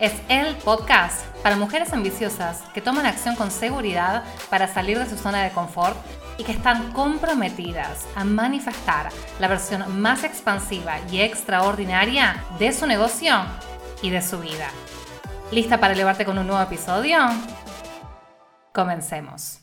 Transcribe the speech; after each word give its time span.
es 0.00 0.14
el 0.30 0.56
podcast 0.56 1.26
para 1.42 1.56
mujeres 1.56 1.92
ambiciosas 1.92 2.62
que 2.72 2.80
toman 2.80 3.04
acción 3.04 3.36
con 3.36 3.50
seguridad 3.50 4.24
para 4.48 4.66
salir 4.66 4.98
de 4.98 5.08
su 5.08 5.16
zona 5.16 5.42
de 5.42 5.50
confort 5.50 5.96
y 6.38 6.44
que 6.44 6.52
están 6.52 6.92
comprometidas 6.92 8.08
a 8.16 8.24
manifestar 8.24 9.10
la 9.38 9.48
versión 9.48 10.00
más 10.00 10.24
expansiva 10.24 10.98
y 11.12 11.20
extraordinaria 11.20 12.42
de 12.58 12.72
su 12.72 12.86
negocio 12.86 13.34
y 14.00 14.08
de 14.08 14.22
su 14.22 14.40
vida. 14.40 14.70
¿Lista 15.52 15.78
para 15.78 15.92
elevarte 15.92 16.24
con 16.24 16.38
un 16.38 16.46
nuevo 16.46 16.62
episodio? 16.62 17.18
Comencemos. 18.72 19.60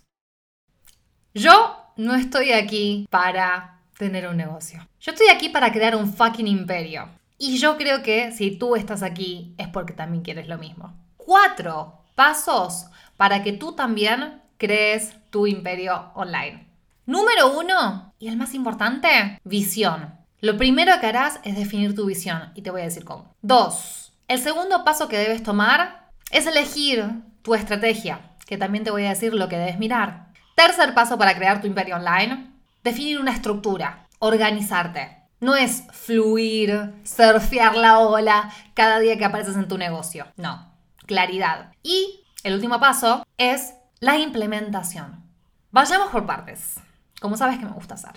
Yo 1.34 1.94
no 1.96 2.14
estoy 2.14 2.52
aquí 2.52 3.08
para 3.10 3.80
tener 3.98 4.28
un 4.28 4.38
negocio. 4.38 4.88
Yo 5.00 5.14
estoy 5.14 5.30
aquí 5.30 5.50
para 5.50 5.72
crear 5.72 5.96
un 5.96 6.14
fucking 6.14 6.48
imperio. 6.48 7.10
Y 7.38 7.58
yo 7.58 7.78
creo 7.78 8.02
que 8.02 8.32
si 8.32 8.52
tú 8.52 8.76
estás 8.76 9.04
aquí 9.04 9.54
es 9.58 9.68
porque 9.68 9.94
también 9.94 10.24
quieres 10.24 10.48
lo 10.48 10.58
mismo. 10.58 10.94
Cuatro 11.18 12.02
pasos 12.16 12.88
para 13.16 13.44
que 13.44 13.54
tú 13.54 13.74
también 13.74 14.42
crees 14.58 15.14
tu 15.30 15.46
imperio 15.46 16.12
online. 16.16 16.68
Número 17.06 17.58
uno, 17.58 18.14
y 18.20 18.28
el 18.28 18.38
más 18.38 18.54
importante, 18.54 19.40
visión. 19.44 20.16
Lo 20.42 20.58
primero 20.58 21.00
que 21.00 21.08
harás 21.08 21.40
es 21.44 21.56
definir 21.56 21.96
tu 21.96 22.06
visión 22.06 22.52
y 22.56 22.64
te 22.64 22.72
voy 22.72 22.82
a 22.82 22.86
decir 22.86 23.06
cómo. 23.06 23.34
Dos, 23.42 24.14
el 24.28 24.40
segundo 24.40 24.84
paso 24.84 25.08
que 25.08 25.18
debes 25.18 25.44
tomar 25.44 26.10
es 26.32 26.48
elegir 26.48 27.06
tu 27.44 27.56
estrategia, 27.56 28.36
que 28.46 28.58
también 28.58 28.84
te 28.84 28.92
voy 28.92 29.06
a 29.06 29.10
decir 29.10 29.34
lo 29.34 29.48
que 29.48 29.58
debes 29.58 29.80
mirar. 29.80 30.28
Tercer 30.56 30.94
paso 30.94 31.18
para 31.18 31.36
crear 31.36 31.62
tu 31.62 31.68
imperio 31.68 31.96
online, 31.96 32.52
definir 32.84 33.20
una 33.20 33.32
estructura, 33.32 34.08
organizarte. 34.20 35.18
No 35.40 35.56
es 35.56 35.84
fluir, 35.92 36.94
surfear 37.04 37.76
la 37.76 38.00
ola 38.00 38.52
cada 38.74 39.00
día 39.00 39.18
que 39.18 39.26
apareces 39.26 39.56
en 39.56 39.68
tu 39.68 39.78
negocio. 39.78 40.26
No, 40.36 40.74
claridad. 41.06 41.74
Y 41.84 42.26
el 42.44 42.56
último 42.56 42.80
paso 42.80 43.24
es 43.38 43.76
la 44.00 44.18
implementación. 44.18 45.24
Vayamos 45.72 46.10
por 46.10 46.26
partes, 46.26 46.76
como 47.22 47.38
sabes 47.38 47.60
que 47.60 47.66
me 47.66 47.72
gusta 47.72 47.96
hacer. 47.96 48.12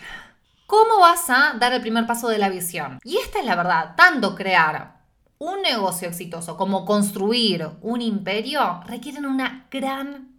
¿Cómo 0.67 1.01
vas 1.01 1.29
a 1.29 1.55
dar 1.59 1.73
el 1.73 1.81
primer 1.81 2.07
paso 2.07 2.29
de 2.29 2.39
la 2.39 2.48
visión? 2.48 3.01
Y 3.05 3.19
esta 3.19 3.41
es 3.41 3.45
la 3.45 3.57
verdad, 3.57 3.95
tanto 3.97 4.35
crear 4.35 5.01
un 5.39 5.63
negocio 5.63 6.07
exitoso 6.07 6.57
como 6.57 6.85
construir 6.85 7.69
un 7.81 8.03
imperio 8.03 8.83
requieren 8.87 9.27
una 9.27 9.67
gran 9.71 10.30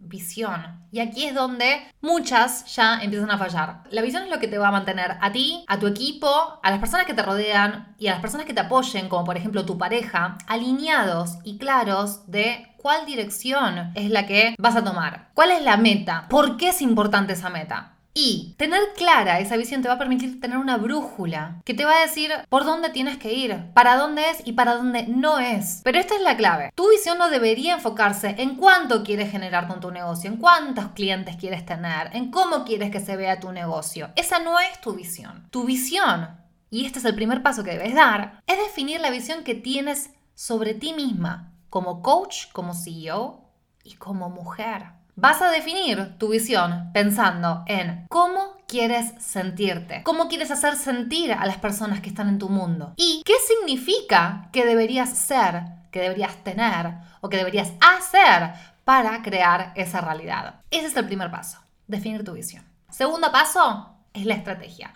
Y 0.90 1.00
aquí 1.00 1.24
es 1.24 1.34
donde 1.34 1.82
muchas 2.00 2.74
ya 2.74 3.00
empiezan 3.00 3.30
a 3.30 3.38
fallar. 3.38 3.84
La 3.90 4.02
visión 4.02 4.24
es 4.24 4.30
lo 4.30 4.38
que 4.38 4.48
te 4.48 4.58
va 4.58 4.68
a 4.68 4.72
mantener 4.72 5.16
a 5.20 5.32
ti, 5.32 5.64
a 5.68 5.78
tu 5.78 5.86
equipo, 5.86 6.60
a 6.62 6.70
las 6.70 6.80
personas 6.80 7.06
que 7.06 7.14
te 7.14 7.22
rodean 7.22 7.94
y 7.98 8.08
a 8.08 8.12
las 8.12 8.20
personas 8.20 8.46
que 8.46 8.54
te 8.54 8.60
apoyen, 8.60 9.08
como 9.08 9.24
por 9.24 9.36
ejemplo 9.36 9.64
tu 9.64 9.78
pareja, 9.78 10.36
alineados 10.46 11.38
y 11.44 11.58
claros 11.58 12.30
de 12.30 12.74
cuál 12.76 13.06
dirección 13.06 13.92
es 13.94 14.10
la 14.10 14.26
que 14.26 14.54
vas 14.58 14.76
a 14.76 14.84
tomar. 14.84 15.30
¿Cuál 15.34 15.52
es 15.52 15.62
la 15.62 15.76
meta? 15.76 16.26
¿Por 16.28 16.56
qué 16.56 16.70
es 16.70 16.82
importante 16.82 17.32
esa 17.32 17.48
meta? 17.48 17.92
Y 18.14 18.54
tener 18.58 18.80
clara 18.94 19.40
esa 19.40 19.56
visión 19.56 19.80
te 19.80 19.88
va 19.88 19.94
a 19.94 19.98
permitir 19.98 20.38
tener 20.40 20.58
una 20.58 20.76
brújula 20.76 21.62
que 21.64 21.72
te 21.72 21.86
va 21.86 21.96
a 21.96 22.02
decir 22.02 22.30
por 22.50 22.64
dónde 22.64 22.90
tienes 22.90 23.16
que 23.16 23.32
ir, 23.32 23.70
para 23.72 23.96
dónde 23.96 24.28
es 24.30 24.42
y 24.44 24.52
para 24.52 24.74
dónde 24.74 25.06
no 25.08 25.38
es. 25.38 25.80
Pero 25.82 25.98
esta 25.98 26.14
es 26.16 26.20
la 26.20 26.36
clave. 26.36 26.72
Tu 26.74 26.90
visión 26.90 27.16
no 27.16 27.30
debería 27.30 27.74
enfocarse 27.74 28.34
en 28.38 28.56
cuánto 28.56 29.02
quieres 29.02 29.30
generar 29.30 29.66
con 29.66 29.80
tu 29.80 29.90
negocio, 29.90 30.30
en 30.30 30.36
cuántos 30.36 30.88
clientes 30.88 31.36
quieres 31.36 31.64
tener, 31.64 32.10
en 32.12 32.30
cómo 32.30 32.64
quieres 32.64 32.90
que 32.90 33.00
se 33.00 33.16
vea 33.16 33.40
tu 33.40 33.50
negocio. 33.50 34.10
Esa 34.16 34.40
no 34.40 34.60
es 34.60 34.80
tu 34.82 34.92
visión. 34.92 35.48
Tu 35.50 35.64
visión, 35.64 36.36
y 36.70 36.84
este 36.84 36.98
es 36.98 37.04
el 37.06 37.14
primer 37.14 37.42
paso 37.42 37.64
que 37.64 37.72
debes 37.72 37.94
dar, 37.94 38.42
es 38.46 38.58
definir 38.58 39.00
la 39.00 39.10
visión 39.10 39.42
que 39.42 39.54
tienes 39.54 40.10
sobre 40.34 40.74
ti 40.74 40.92
misma 40.92 41.52
como 41.70 42.02
coach, 42.02 42.52
como 42.52 42.74
CEO 42.74 43.48
y 43.84 43.94
como 43.94 44.28
mujer. 44.28 45.01
Vas 45.14 45.42
a 45.42 45.50
definir 45.50 46.16
tu 46.16 46.28
visión 46.28 46.90
pensando 46.94 47.64
en 47.66 48.06
cómo 48.08 48.56
quieres 48.66 49.12
sentirte, 49.18 50.02
cómo 50.04 50.26
quieres 50.26 50.50
hacer 50.50 50.74
sentir 50.74 51.34
a 51.34 51.44
las 51.44 51.58
personas 51.58 52.00
que 52.00 52.08
están 52.08 52.30
en 52.30 52.38
tu 52.38 52.48
mundo 52.48 52.94
y 52.96 53.22
qué 53.26 53.34
significa 53.46 54.48
que 54.52 54.64
deberías 54.64 55.10
ser, 55.10 55.64
que 55.90 56.00
deberías 56.00 56.42
tener 56.42 56.94
o 57.20 57.28
que 57.28 57.36
deberías 57.36 57.72
hacer 57.82 58.54
para 58.84 59.20
crear 59.20 59.74
esa 59.76 60.00
realidad. 60.00 60.62
Ese 60.70 60.86
es 60.86 60.96
el 60.96 61.04
primer 61.04 61.30
paso, 61.30 61.58
definir 61.86 62.24
tu 62.24 62.32
visión. 62.32 62.64
Segundo 62.88 63.30
paso 63.30 63.94
es 64.14 64.24
la 64.24 64.34
estrategia. 64.34 64.94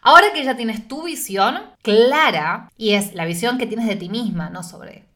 Ahora 0.00 0.32
que 0.32 0.44
ya 0.44 0.56
tienes 0.56 0.86
tu 0.86 1.02
visión 1.02 1.60
clara 1.82 2.70
y 2.76 2.92
es 2.92 3.14
la 3.14 3.24
visión 3.24 3.58
que 3.58 3.66
tienes 3.66 3.88
de 3.88 3.96
ti 3.96 4.10
misma, 4.10 4.48
no 4.48 4.62
sobre 4.62 5.06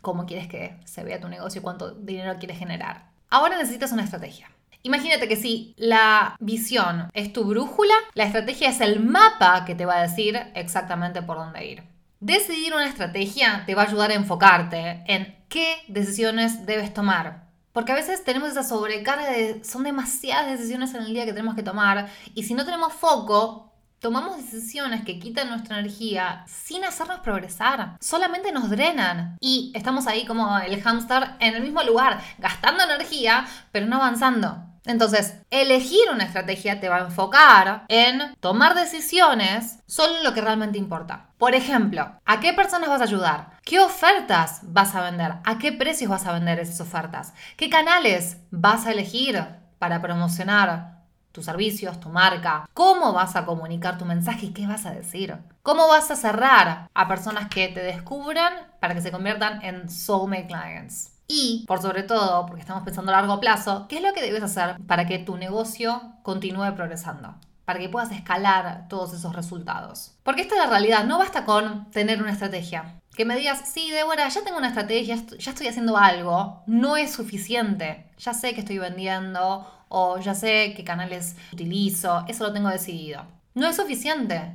cómo 0.00 0.26
quieres 0.26 0.48
que 0.48 0.80
se 0.84 1.04
vea 1.04 1.20
tu 1.20 1.28
negocio 1.28 1.60
y 1.60 1.62
cuánto 1.62 1.92
dinero 1.92 2.34
quieres 2.40 2.58
generar 2.58 3.13
Ahora 3.34 3.58
necesitas 3.58 3.90
una 3.90 4.04
estrategia. 4.04 4.48
Imagínate 4.84 5.26
que 5.26 5.34
si 5.34 5.74
la 5.76 6.36
visión 6.38 7.10
es 7.14 7.32
tu 7.32 7.42
brújula, 7.42 7.94
la 8.14 8.22
estrategia 8.22 8.68
es 8.68 8.80
el 8.80 9.00
mapa 9.00 9.64
que 9.64 9.74
te 9.74 9.86
va 9.86 9.96
a 9.96 10.02
decir 10.02 10.40
exactamente 10.54 11.20
por 11.20 11.38
dónde 11.38 11.66
ir. 11.66 11.82
Decidir 12.20 12.72
una 12.74 12.86
estrategia 12.86 13.64
te 13.66 13.74
va 13.74 13.82
a 13.82 13.86
ayudar 13.86 14.12
a 14.12 14.14
enfocarte 14.14 15.02
en 15.08 15.36
qué 15.48 15.78
decisiones 15.88 16.64
debes 16.64 16.94
tomar. 16.94 17.48
Porque 17.72 17.90
a 17.90 17.96
veces 17.96 18.22
tenemos 18.22 18.50
esa 18.50 18.62
sobrecarga 18.62 19.28
de 19.28 19.64
son 19.64 19.82
demasiadas 19.82 20.52
decisiones 20.52 20.94
en 20.94 21.02
el 21.02 21.12
día 21.12 21.24
que 21.24 21.32
tenemos 21.32 21.56
que 21.56 21.64
tomar 21.64 22.06
y 22.36 22.44
si 22.44 22.54
no 22.54 22.64
tenemos 22.64 22.92
foco, 22.92 23.73
tomamos 24.04 24.36
decisiones 24.36 25.02
que 25.02 25.18
quitan 25.18 25.48
nuestra 25.48 25.78
energía 25.78 26.44
sin 26.46 26.84
hacernos 26.84 27.20
progresar. 27.20 27.96
Solamente 28.00 28.52
nos 28.52 28.68
drenan. 28.68 29.38
Y 29.40 29.72
estamos 29.74 30.06
ahí 30.06 30.26
como 30.26 30.58
el 30.58 30.82
hámster 30.82 31.30
en 31.40 31.54
el 31.54 31.62
mismo 31.62 31.82
lugar, 31.82 32.20
gastando 32.36 32.84
energía, 32.84 33.46
pero 33.72 33.86
no 33.86 33.96
avanzando. 33.96 34.62
Entonces, 34.84 35.38
elegir 35.48 36.02
una 36.12 36.24
estrategia 36.24 36.80
te 36.80 36.90
va 36.90 36.96
a 36.96 37.06
enfocar 37.06 37.86
en 37.88 38.34
tomar 38.40 38.74
decisiones 38.74 39.78
solo 39.86 40.18
en 40.18 40.24
lo 40.24 40.34
que 40.34 40.42
realmente 40.42 40.76
importa. 40.76 41.30
Por 41.38 41.54
ejemplo, 41.54 42.20
¿a 42.26 42.40
qué 42.40 42.52
personas 42.52 42.90
vas 42.90 43.00
a 43.00 43.04
ayudar? 43.04 43.52
¿Qué 43.64 43.80
ofertas 43.80 44.60
vas 44.64 44.94
a 44.94 45.00
vender? 45.00 45.36
¿A 45.44 45.56
qué 45.58 45.72
precios 45.72 46.10
vas 46.10 46.26
a 46.26 46.32
vender 46.32 46.58
esas 46.58 46.82
ofertas? 46.82 47.32
¿Qué 47.56 47.70
canales 47.70 48.36
vas 48.50 48.84
a 48.84 48.92
elegir 48.92 49.42
para 49.78 50.02
promocionar 50.02 50.93
tus 51.34 51.44
servicios, 51.44 51.98
tu 51.98 52.10
marca, 52.10 52.68
cómo 52.74 53.12
vas 53.12 53.34
a 53.34 53.44
comunicar 53.44 53.98
tu 53.98 54.04
mensaje 54.04 54.46
y 54.46 54.52
qué 54.52 54.68
vas 54.68 54.86
a 54.86 54.92
decir. 54.92 55.36
¿Cómo 55.62 55.88
vas 55.88 56.08
a 56.12 56.16
cerrar 56.16 56.88
a 56.94 57.08
personas 57.08 57.48
que 57.48 57.66
te 57.66 57.80
descubran 57.80 58.52
para 58.80 58.94
que 58.94 59.00
se 59.00 59.10
conviertan 59.10 59.60
en 59.64 59.90
soulmate 59.90 60.46
clients? 60.46 61.10
Y, 61.26 61.64
por 61.66 61.82
sobre 61.82 62.04
todo, 62.04 62.46
porque 62.46 62.60
estamos 62.60 62.84
pensando 62.84 63.10
a 63.10 63.16
largo 63.16 63.40
plazo, 63.40 63.86
¿qué 63.88 63.96
es 63.96 64.02
lo 64.02 64.12
que 64.12 64.22
debes 64.22 64.44
hacer 64.44 64.76
para 64.86 65.06
que 65.06 65.18
tu 65.18 65.36
negocio 65.36 66.00
continúe 66.22 66.72
progresando? 66.76 67.34
Para 67.64 67.80
que 67.80 67.88
puedas 67.88 68.12
escalar 68.12 68.86
todos 68.88 69.12
esos 69.12 69.34
resultados. 69.34 70.14
Porque 70.22 70.42
esta 70.42 70.54
es 70.54 70.60
la 70.60 70.70
realidad, 70.70 71.04
no 71.04 71.18
basta 71.18 71.44
con 71.44 71.90
tener 71.90 72.22
una 72.22 72.30
estrategia. 72.30 73.00
Que 73.16 73.24
me 73.24 73.36
digas, 73.36 73.62
sí, 73.72 73.90
Débora, 73.90 74.28
ya 74.28 74.44
tengo 74.44 74.58
una 74.58 74.68
estrategia, 74.68 75.16
ya 75.16 75.50
estoy 75.50 75.66
haciendo 75.66 75.96
algo, 75.96 76.62
no 76.66 76.96
es 76.96 77.12
suficiente. 77.12 78.08
Ya 78.18 78.34
sé 78.34 78.54
que 78.54 78.60
estoy 78.60 78.78
vendiendo 78.78 79.66
o 79.96 80.18
ya 80.18 80.34
sé 80.34 80.74
qué 80.76 80.82
canales 80.82 81.36
utilizo, 81.52 82.24
eso 82.26 82.44
lo 82.44 82.52
tengo 82.52 82.68
decidido. 82.68 83.24
No 83.54 83.68
es 83.68 83.76
suficiente, 83.76 84.52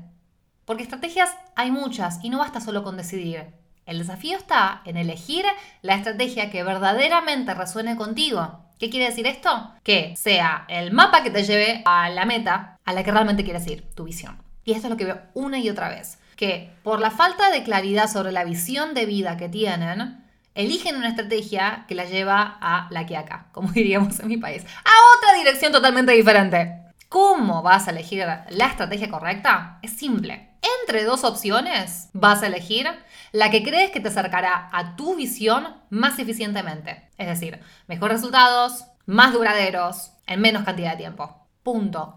porque 0.66 0.84
estrategias 0.84 1.30
hay 1.56 1.72
muchas 1.72 2.20
y 2.22 2.30
no 2.30 2.40
basta 2.40 2.60
solo 2.60 2.84
con 2.84 2.98
decidir. 2.98 3.46
El 3.86 4.00
desafío 4.00 4.38
está 4.38 4.82
en 4.84 4.98
elegir 4.98 5.46
la 5.82 5.96
estrategia 5.96 6.52
que 6.52 6.64
verdaderamente 6.64 7.54
resuene 7.54 7.96
contigo. 7.96 8.66
¿Qué 8.80 8.90
quiere 8.90 9.06
decir 9.06 9.28
esto? 9.28 9.72
Que 9.82 10.14
sea 10.18 10.66
el 10.68 10.92
mapa 10.92 11.24
que 11.24 11.32
te 11.32 11.44
lleve 11.44 11.84
a 11.86 12.10
la 12.10 12.26
meta 12.26 12.78
a 12.84 12.92
la 12.92 13.04
que 13.04 13.12
realmente 13.12 13.46
quieres 13.46 13.66
ir, 13.68 13.90
tu 13.96 14.04
visión. 14.04 14.44
Y 14.66 14.74
esto 14.74 14.88
es 14.88 14.92
lo 14.92 14.98
que 14.98 15.06
veo 15.06 15.22
una 15.36 15.58
y 15.58 15.70
otra 15.70 15.88
vez. 15.88 16.20
Que 16.36 16.70
por 16.84 17.00
la 17.00 17.12
falta 17.12 17.50
de 17.50 17.64
claridad 17.64 18.12
sobre 18.12 18.34
la 18.34 18.44
visión 18.44 18.94
de 18.94 19.06
vida 19.06 19.38
que 19.38 19.48
tienen, 19.48 20.22
eligen 20.56 20.96
una 20.96 21.10
estrategia 21.10 21.86
que 21.88 21.96
la 21.96 22.06
lleva 22.06 22.58
a 22.62 22.88
la 22.92 23.06
que 23.06 23.18
acá, 23.18 23.48
como 23.52 23.72
diríamos 23.72 24.20
en 24.20 24.28
mi 24.28 24.38
país, 24.38 24.64
a 24.64 25.18
otra 25.18 25.34
dirección 25.38 25.72
totalmente 25.72 26.12
diferente. 26.12 26.76
¿Cómo 27.10 27.64
vas 27.64 27.88
a 27.88 27.92
elegir 27.92 28.24
la 28.50 28.68
estrategia 28.68 29.10
correcta? 29.10 29.80
Es 29.82 29.92
simple. 29.94 30.50
Entre 30.82 31.04
dos 31.04 31.24
opciones 31.24 32.10
vas 32.14 32.44
a 32.44 32.48
elegir 32.48 32.88
la 33.32 33.50
que 33.50 33.64
crees 33.64 33.90
que 33.90 34.00
te 34.00 34.10
acercará 34.10 34.70
a 34.72 34.96
tu 34.96 35.16
visión 35.16 35.76
más 35.90 36.20
eficientemente. 36.20 37.10
Es 37.18 37.28
decir, 37.28 37.60
mejores 37.88 38.18
resultados, 38.18 38.86
más 39.06 39.34
duraderos 39.34 40.12
en 40.28 40.42
menos 40.42 40.64
cantidad 40.64 40.92
de 40.92 40.98
tiempo. 40.98 41.39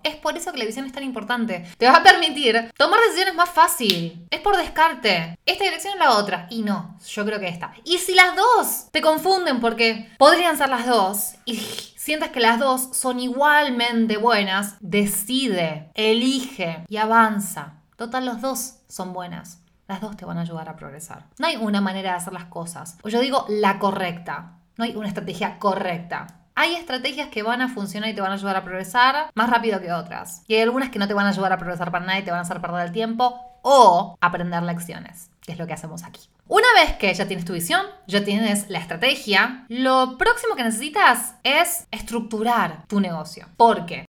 Es 0.02 0.16
por 0.16 0.36
eso 0.36 0.52
que 0.52 0.58
la 0.58 0.64
visión 0.64 0.86
es 0.86 0.92
tan 0.92 1.02
importante. 1.02 1.66
Te 1.76 1.86
va 1.86 1.96
a 1.96 2.02
permitir 2.02 2.72
tomar 2.76 3.00
decisiones 3.00 3.34
más 3.34 3.50
fácil. 3.50 4.26
Es 4.30 4.40
por 4.40 4.56
descarte. 4.56 5.38
Esta 5.44 5.64
dirección 5.64 5.94
es 5.94 5.98
la 5.98 6.12
otra. 6.12 6.46
Y 6.50 6.62
no, 6.62 6.96
yo 7.06 7.24
creo 7.24 7.38
que 7.38 7.48
esta. 7.48 7.72
Y 7.84 7.98
si 7.98 8.14
las 8.14 8.34
dos 8.36 8.86
te 8.90 9.02
confunden 9.02 9.60
porque 9.60 10.10
podrían 10.18 10.56
ser 10.56 10.68
las 10.68 10.86
dos 10.86 11.34
y 11.44 11.56
sientes 11.56 12.30
que 12.30 12.40
las 12.40 12.58
dos 12.58 12.88
son 12.92 13.20
igualmente 13.20 14.16
buenas, 14.16 14.76
decide, 14.80 15.90
elige 15.94 16.84
y 16.88 16.96
avanza. 16.96 17.74
Total, 17.96 18.24
los 18.24 18.40
dos 18.40 18.76
son 18.88 19.12
buenas. 19.12 19.58
Las 19.86 20.00
dos 20.00 20.16
te 20.16 20.24
van 20.24 20.38
a 20.38 20.42
ayudar 20.42 20.68
a 20.68 20.76
progresar. 20.76 21.26
No 21.38 21.46
hay 21.46 21.56
una 21.56 21.80
manera 21.80 22.12
de 22.12 22.16
hacer 22.16 22.32
las 22.32 22.46
cosas. 22.46 22.96
O 23.02 23.08
yo 23.08 23.20
digo 23.20 23.44
la 23.48 23.78
correcta. 23.78 24.58
No 24.76 24.84
hay 24.84 24.96
una 24.96 25.08
estrategia 25.08 25.58
correcta. 25.58 26.41
Hay 26.54 26.74
estrategias 26.74 27.28
que 27.28 27.42
van 27.42 27.62
a 27.62 27.68
funcionar 27.68 28.10
y 28.10 28.14
te 28.14 28.20
van 28.20 28.32
a 28.32 28.34
ayudar 28.34 28.56
a 28.56 28.64
progresar 28.64 29.30
más 29.34 29.50
rápido 29.50 29.80
que 29.80 29.92
otras. 29.92 30.42
Y 30.48 30.54
hay 30.54 30.62
algunas 30.62 30.90
que 30.90 30.98
no 30.98 31.08
te 31.08 31.14
van 31.14 31.26
a 31.26 31.30
ayudar 31.30 31.52
a 31.52 31.58
progresar 31.58 31.90
para 31.90 32.04
nada 32.04 32.18
y 32.18 32.22
te 32.22 32.30
van 32.30 32.38
a 32.38 32.42
hacer 32.42 32.60
perder 32.60 32.86
el 32.86 32.92
tiempo 32.92 33.40
o 33.62 34.16
aprender 34.20 34.62
lecciones, 34.62 35.30
que 35.40 35.52
es 35.52 35.58
lo 35.58 35.66
que 35.66 35.72
hacemos 35.72 36.02
aquí. 36.02 36.28
Una 36.48 36.66
vez 36.74 36.96
que 36.96 37.14
ya 37.14 37.26
tienes 37.26 37.46
tu 37.46 37.54
visión, 37.54 37.86
ya 38.06 38.24
tienes 38.24 38.68
la 38.68 38.78
estrategia, 38.78 39.64
lo 39.68 40.18
próximo 40.18 40.54
que 40.54 40.64
necesitas 40.64 41.36
es 41.42 41.86
estructurar 41.90 42.84
tu 42.86 43.00
negocio. 43.00 43.48
Porque 43.56 44.04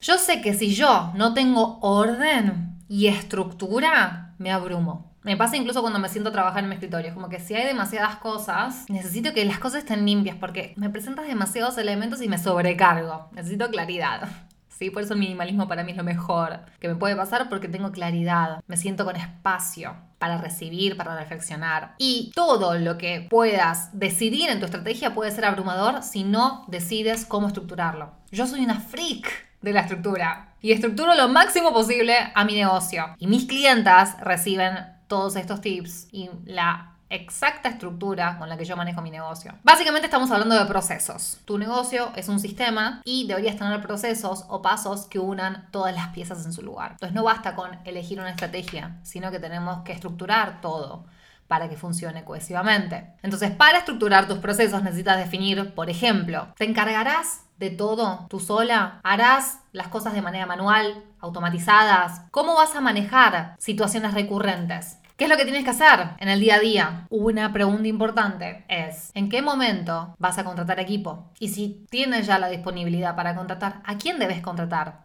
yo 0.00 0.18
sé 0.18 0.40
que 0.40 0.54
si 0.54 0.74
yo 0.74 1.12
no 1.14 1.34
tengo 1.34 1.78
orden 1.80 2.78
y 2.88 3.06
estructura, 3.06 4.34
me 4.38 4.50
abrumo. 4.50 5.09
Me 5.22 5.36
pasa 5.36 5.56
incluso 5.56 5.82
cuando 5.82 5.98
me 5.98 6.08
siento 6.08 6.30
a 6.30 6.32
trabajar 6.32 6.62
en 6.62 6.70
mi 6.70 6.76
escritorio, 6.76 7.12
como 7.12 7.28
que 7.28 7.40
si 7.40 7.54
hay 7.54 7.66
demasiadas 7.66 8.16
cosas, 8.16 8.86
necesito 8.88 9.34
que 9.34 9.44
las 9.44 9.58
cosas 9.58 9.80
estén 9.80 10.06
limpias 10.06 10.36
porque 10.40 10.72
me 10.76 10.88
presentas 10.88 11.26
demasiados 11.26 11.76
elementos 11.76 12.22
y 12.22 12.28
me 12.28 12.38
sobrecargo. 12.38 13.28
Necesito 13.32 13.70
claridad. 13.70 14.28
Sí, 14.80 14.88
por 14.88 15.02
eso 15.02 15.12
el 15.12 15.20
minimalismo 15.20 15.68
para 15.68 15.84
mí 15.84 15.90
es 15.90 15.98
lo 15.98 16.04
mejor 16.04 16.60
que 16.80 16.88
me 16.88 16.94
puede 16.94 17.14
pasar 17.14 17.50
porque 17.50 17.68
tengo 17.68 17.92
claridad, 17.92 18.62
me 18.66 18.78
siento 18.78 19.04
con 19.04 19.14
espacio 19.14 19.94
para 20.16 20.38
recibir, 20.38 20.96
para 20.96 21.14
reflexionar. 21.18 21.96
Y 21.98 22.32
todo 22.34 22.78
lo 22.78 22.96
que 22.96 23.26
puedas 23.28 23.90
decidir 23.92 24.48
en 24.48 24.58
tu 24.58 24.64
estrategia 24.64 25.12
puede 25.12 25.32
ser 25.32 25.44
abrumador 25.44 26.02
si 26.02 26.24
no 26.24 26.64
decides 26.66 27.26
cómo 27.26 27.48
estructurarlo. 27.48 28.12
Yo 28.30 28.46
soy 28.46 28.64
una 28.64 28.80
freak 28.80 29.30
de 29.60 29.74
la 29.74 29.80
estructura 29.80 30.54
y 30.62 30.72
estructuro 30.72 31.14
lo 31.14 31.28
máximo 31.28 31.74
posible 31.74 32.14
a 32.34 32.44
mi 32.46 32.54
negocio. 32.54 33.04
Y 33.18 33.26
mis 33.26 33.44
clientas 33.44 34.18
reciben 34.20 34.78
todos 35.10 35.34
estos 35.34 35.60
tips 35.60 36.06
y 36.12 36.30
la 36.44 36.92
exacta 37.08 37.68
estructura 37.68 38.38
con 38.38 38.48
la 38.48 38.56
que 38.56 38.64
yo 38.64 38.76
manejo 38.76 39.02
mi 39.02 39.10
negocio. 39.10 39.52
Básicamente 39.64 40.06
estamos 40.06 40.30
hablando 40.30 40.54
de 40.54 40.64
procesos. 40.66 41.40
Tu 41.44 41.58
negocio 41.58 42.12
es 42.14 42.28
un 42.28 42.38
sistema 42.38 43.02
y 43.04 43.26
deberías 43.26 43.56
tener 43.56 43.82
procesos 43.82 44.44
o 44.48 44.62
pasos 44.62 45.06
que 45.06 45.18
unan 45.18 45.66
todas 45.72 45.92
las 45.92 46.10
piezas 46.10 46.46
en 46.46 46.52
su 46.52 46.62
lugar. 46.62 46.92
Entonces 46.92 47.14
no 47.14 47.24
basta 47.24 47.56
con 47.56 47.76
elegir 47.84 48.20
una 48.20 48.30
estrategia, 48.30 49.00
sino 49.02 49.32
que 49.32 49.40
tenemos 49.40 49.82
que 49.82 49.92
estructurar 49.92 50.60
todo 50.60 51.06
para 51.48 51.68
que 51.68 51.76
funcione 51.76 52.22
cohesivamente. 52.24 53.12
Entonces, 53.24 53.50
para 53.50 53.78
estructurar 53.78 54.28
tus 54.28 54.38
procesos 54.38 54.84
necesitas 54.84 55.18
definir, 55.18 55.74
por 55.74 55.90
ejemplo, 55.90 56.54
¿te 56.56 56.64
encargarás 56.64 57.40
de 57.58 57.70
todo 57.70 58.28
tú 58.30 58.38
sola? 58.38 59.00
¿Harás 59.02 59.58
las 59.72 59.88
cosas 59.88 60.14
de 60.14 60.22
manera 60.22 60.46
manual, 60.46 61.02
automatizadas? 61.18 62.22
¿Cómo 62.30 62.54
vas 62.54 62.76
a 62.76 62.80
manejar 62.80 63.56
situaciones 63.58 64.14
recurrentes? 64.14 64.99
¿Qué 65.20 65.24
es 65.24 65.30
lo 65.30 65.36
que 65.36 65.44
tienes 65.44 65.64
que 65.64 65.70
hacer 65.70 66.12
en 66.18 66.30
el 66.30 66.40
día 66.40 66.54
a 66.54 66.60
día? 66.60 67.06
Una 67.10 67.52
pregunta 67.52 67.86
importante 67.86 68.64
es, 68.68 69.10
¿en 69.12 69.28
qué 69.28 69.42
momento 69.42 70.14
vas 70.16 70.38
a 70.38 70.44
contratar 70.44 70.80
equipo? 70.80 71.30
Y 71.38 71.48
si 71.48 71.84
tienes 71.90 72.26
ya 72.26 72.38
la 72.38 72.48
disponibilidad 72.48 73.14
para 73.14 73.34
contratar, 73.34 73.82
¿a 73.84 73.98
quién 73.98 74.18
debes 74.18 74.40
contratar? 74.40 75.04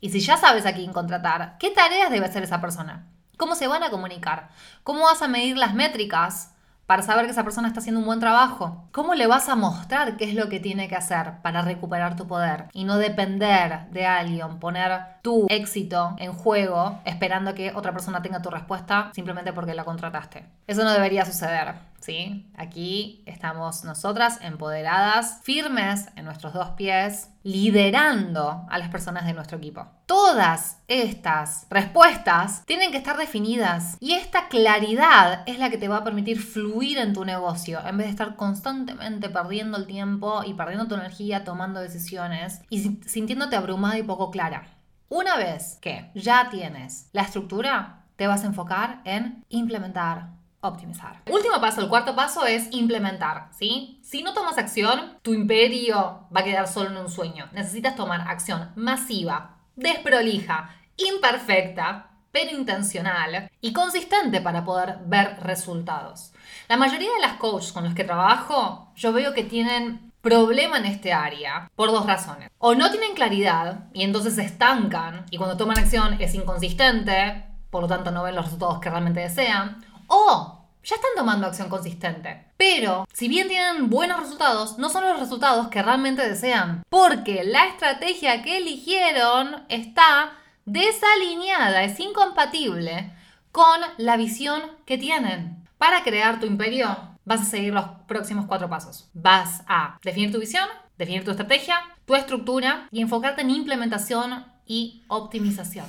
Y 0.00 0.08
si 0.08 0.20
ya 0.20 0.38
sabes 0.38 0.64
a 0.64 0.72
quién 0.72 0.94
contratar, 0.94 1.58
¿qué 1.58 1.68
tareas 1.68 2.10
debe 2.10 2.24
hacer 2.24 2.42
esa 2.42 2.62
persona? 2.62 3.10
¿Cómo 3.36 3.54
se 3.54 3.68
van 3.68 3.82
a 3.82 3.90
comunicar? 3.90 4.48
¿Cómo 4.84 5.02
vas 5.02 5.20
a 5.20 5.28
medir 5.28 5.58
las 5.58 5.74
métricas 5.74 6.51
para 6.92 7.02
saber 7.02 7.24
que 7.24 7.30
esa 7.30 7.42
persona 7.42 7.68
está 7.68 7.80
haciendo 7.80 8.00
un 8.00 8.06
buen 8.06 8.20
trabajo? 8.20 8.84
¿Cómo 8.92 9.14
le 9.14 9.26
vas 9.26 9.48
a 9.48 9.56
mostrar 9.56 10.18
qué 10.18 10.26
es 10.26 10.34
lo 10.34 10.50
que 10.50 10.60
tiene 10.60 10.88
que 10.88 10.94
hacer 10.94 11.40
para 11.40 11.62
recuperar 11.62 12.16
tu 12.16 12.26
poder 12.26 12.66
y 12.74 12.84
no 12.84 12.98
depender 12.98 13.86
de 13.92 14.04
alguien, 14.04 14.58
poner 14.58 15.00
tu 15.22 15.46
éxito 15.48 16.14
en 16.18 16.34
juego 16.34 17.00
esperando 17.06 17.54
que 17.54 17.72
otra 17.74 17.92
persona 17.92 18.20
tenga 18.20 18.42
tu 18.42 18.50
respuesta 18.50 19.10
simplemente 19.14 19.54
porque 19.54 19.72
la 19.72 19.86
contrataste? 19.86 20.44
Eso 20.66 20.84
no 20.84 20.92
debería 20.92 21.24
suceder. 21.24 21.76
¿Sí? 22.02 22.50
Aquí 22.56 23.22
estamos 23.26 23.84
nosotras 23.84 24.38
empoderadas, 24.42 25.40
firmes 25.42 26.08
en 26.16 26.24
nuestros 26.24 26.52
dos 26.52 26.70
pies, 26.70 27.28
liderando 27.44 28.66
a 28.68 28.78
las 28.78 28.88
personas 28.88 29.24
de 29.24 29.32
nuestro 29.32 29.58
equipo. 29.58 29.86
Todas 30.06 30.78
estas 30.88 31.66
respuestas 31.70 32.64
tienen 32.66 32.90
que 32.90 32.98
estar 32.98 33.16
definidas 33.16 33.96
y 34.00 34.12
esta 34.12 34.48
claridad 34.48 35.42
es 35.46 35.58
la 35.58 35.70
que 35.70 35.78
te 35.78 35.88
va 35.88 35.98
a 35.98 36.04
permitir 36.04 36.40
fluir 36.40 36.98
en 36.98 37.12
tu 37.12 37.24
negocio 37.24 37.80
en 37.86 37.96
vez 37.96 38.06
de 38.06 38.12
estar 38.12 38.36
constantemente 38.36 39.28
perdiendo 39.28 39.78
el 39.78 39.86
tiempo 39.86 40.42
y 40.44 40.54
perdiendo 40.54 40.88
tu 40.88 40.94
energía 40.94 41.44
tomando 41.44 41.80
decisiones 41.80 42.60
y 42.68 42.98
sintiéndote 43.06 43.56
abrumada 43.56 43.98
y 43.98 44.02
poco 44.02 44.30
clara. 44.30 44.66
Una 45.08 45.36
vez 45.36 45.78
que 45.80 46.10
ya 46.14 46.48
tienes 46.50 47.08
la 47.12 47.22
estructura, 47.22 48.06
te 48.16 48.26
vas 48.26 48.44
a 48.44 48.46
enfocar 48.46 49.00
en 49.04 49.44
implementar 49.48 50.41
optimizar. 50.62 51.20
Último 51.30 51.60
paso, 51.60 51.80
el 51.80 51.88
cuarto 51.88 52.14
paso 52.14 52.46
es 52.46 52.68
implementar, 52.70 53.48
¿sí? 53.52 54.00
Si 54.02 54.22
no 54.22 54.32
tomas 54.32 54.58
acción, 54.58 55.18
tu 55.22 55.34
imperio 55.34 56.26
va 56.34 56.40
a 56.40 56.44
quedar 56.44 56.68
solo 56.68 56.90
en 56.90 56.96
un 56.96 57.10
sueño. 57.10 57.48
Necesitas 57.52 57.96
tomar 57.96 58.22
acción 58.28 58.72
masiva, 58.76 59.58
desprolija, 59.76 60.70
imperfecta, 60.96 62.08
pero 62.30 62.56
intencional 62.56 63.50
y 63.60 63.72
consistente 63.72 64.40
para 64.40 64.64
poder 64.64 64.98
ver 65.04 65.38
resultados. 65.40 66.32
La 66.68 66.76
mayoría 66.76 67.12
de 67.12 67.20
las 67.20 67.34
coaches 67.34 67.72
con 67.72 67.84
los 67.84 67.94
que 67.94 68.04
trabajo, 68.04 68.90
yo 68.96 69.12
veo 69.12 69.34
que 69.34 69.44
tienen 69.44 70.12
problema 70.22 70.78
en 70.78 70.86
este 70.86 71.12
área 71.12 71.70
por 71.74 71.90
dos 71.90 72.06
razones. 72.06 72.50
O 72.58 72.74
no 72.74 72.90
tienen 72.90 73.14
claridad 73.14 73.88
y 73.92 74.04
entonces 74.04 74.36
se 74.36 74.42
estancan 74.42 75.26
y 75.30 75.36
cuando 75.36 75.56
toman 75.56 75.78
acción 75.78 76.16
es 76.20 76.34
inconsistente, 76.34 77.44
por 77.68 77.82
lo 77.82 77.88
tanto 77.88 78.10
no 78.10 78.22
ven 78.22 78.36
los 78.36 78.44
resultados 78.44 78.78
que 78.78 78.88
realmente 78.88 79.20
desean 79.20 79.84
o 80.12 80.68
ya 80.84 80.96
están 80.96 81.10
tomando 81.16 81.46
acción 81.46 81.68
consistente. 81.68 82.44
Pero, 82.56 83.06
si 83.12 83.28
bien 83.28 83.48
tienen 83.48 83.88
buenos 83.88 84.20
resultados, 84.20 84.78
no 84.78 84.90
son 84.90 85.04
los 85.04 85.18
resultados 85.18 85.68
que 85.68 85.82
realmente 85.82 86.28
desean. 86.28 86.82
Porque 86.88 87.44
la 87.44 87.66
estrategia 87.66 88.42
que 88.42 88.58
eligieron 88.58 89.64
está 89.68 90.32
desalineada, 90.64 91.84
es 91.84 91.98
incompatible 91.98 93.12
con 93.52 93.80
la 93.96 94.16
visión 94.16 94.60
que 94.84 94.98
tienen. 94.98 95.66
Para 95.78 96.02
crear 96.02 96.40
tu 96.40 96.46
imperio, 96.46 96.96
vas 97.24 97.40
a 97.40 97.44
seguir 97.44 97.72
los 97.72 97.86
próximos 98.06 98.46
cuatro 98.46 98.68
pasos. 98.68 99.08
Vas 99.14 99.62
a 99.66 99.98
definir 100.02 100.30
tu 100.30 100.40
visión, 100.40 100.68
definir 100.98 101.24
tu 101.24 101.30
estrategia, 101.30 101.80
tu 102.04 102.14
estructura 102.14 102.88
y 102.90 103.00
enfocarte 103.00 103.42
en 103.42 103.50
implementación 103.50 104.44
y 104.66 105.04
optimización. 105.08 105.86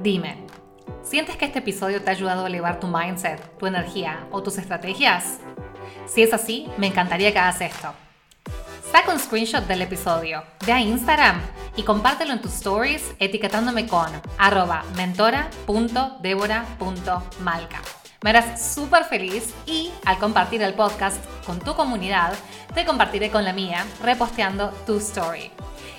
Dime, 0.00 0.46
¿Sientes 1.08 1.36
que 1.38 1.46
este 1.46 1.60
episodio 1.60 2.02
te 2.02 2.10
ha 2.10 2.12
ayudado 2.12 2.44
a 2.44 2.48
elevar 2.48 2.80
tu 2.80 2.86
mindset, 2.86 3.40
tu 3.56 3.66
energía 3.66 4.26
o 4.30 4.42
tus 4.42 4.58
estrategias? 4.58 5.38
Si 6.06 6.22
es 6.22 6.34
así, 6.34 6.68
me 6.76 6.88
encantaría 6.88 7.32
que 7.32 7.38
hagas 7.38 7.62
esto. 7.62 7.94
Saca 8.92 9.10
un 9.10 9.18
screenshot 9.18 9.66
del 9.66 9.80
episodio, 9.80 10.44
ve 10.66 10.72
a 10.72 10.82
Instagram 10.82 11.40
y 11.76 11.82
compártelo 11.82 12.34
en 12.34 12.42
tus 12.42 12.52
stories 12.52 13.14
etiquetándome 13.20 13.86
con 13.86 14.10
arroba 14.36 14.84
mentora.debora.malca. 14.96 17.80
Me 18.20 18.30
harás 18.30 18.74
súper 18.74 19.04
feliz 19.04 19.54
y 19.64 19.92
al 20.04 20.18
compartir 20.18 20.60
el 20.62 20.74
podcast 20.74 21.24
con 21.46 21.60
tu 21.60 21.74
comunidad, 21.76 22.34
te 22.74 22.84
compartiré 22.84 23.30
con 23.30 23.44
la 23.44 23.52
mía 23.52 23.86
reposteando 24.02 24.70
tu 24.86 24.96
story. 24.98 25.52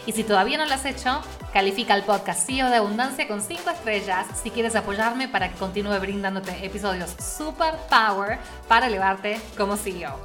Y 0.05 0.11
si 0.11 0.25
todavía 0.25 0.57
no 0.57 0.65
lo 0.65 0.73
has 0.73 0.83
hecho, 0.83 1.21
califica 1.53 1.95
el 1.95 2.03
podcast 2.03 2.45
CEO 2.45 2.69
de 2.69 2.75
Abundancia 2.75 3.25
con 3.25 3.41
5 3.41 3.69
estrellas 3.69 4.27
si 4.43 4.49
quieres 4.51 4.75
apoyarme 4.75 5.29
para 5.29 5.49
que 5.49 5.57
continúe 5.57 5.97
brindándote 5.99 6.65
episodios 6.65 7.11
super 7.11 7.75
power 7.89 8.37
para 8.67 8.87
elevarte 8.87 9.39
como 9.57 9.77
CEO. 9.77 10.19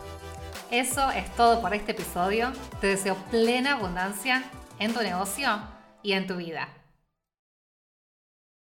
Eso 0.73 1.09
es 1.13 1.31
todo 1.37 1.61
por 1.61 1.75
este 1.75 1.93
episodio. 1.93 2.53
Te 2.81 2.89
deseo 2.89 3.15
plena 3.31 3.75
abundancia 3.75 4.43
en 4.81 4.93
tu 4.93 5.01
negocio 5.01 5.63
y 6.03 6.15
en 6.15 6.27
tu 6.27 6.35
vida. 6.37 6.69